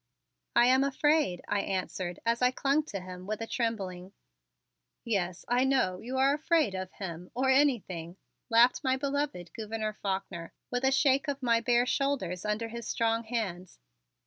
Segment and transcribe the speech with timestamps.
[0.55, 4.13] "I am afraid," I answered as I clung to him with a trembling.
[5.05, 8.17] "Yes, I know you are afraid of him or anything,"
[8.49, 13.25] laughed my beloved Gouverneur Faulkner with a shake of my bare shoulders under his strong
[13.25, 13.77] hands.